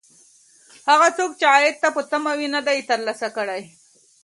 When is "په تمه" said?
1.95-2.31